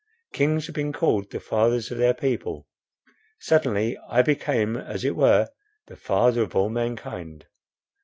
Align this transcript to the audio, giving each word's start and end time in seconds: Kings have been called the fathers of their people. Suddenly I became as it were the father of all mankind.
Kings 0.33 0.65
have 0.65 0.73
been 0.73 0.91
called 0.93 1.29
the 1.29 1.39
fathers 1.39 1.91
of 1.91 1.99
their 1.99 2.15
people. 2.15 2.67
Suddenly 3.37 3.95
I 4.09 4.23
became 4.23 4.75
as 4.75 5.05
it 5.05 5.15
were 5.15 5.49
the 5.85 5.95
father 5.95 6.41
of 6.41 6.55
all 6.55 6.69
mankind. 6.71 7.45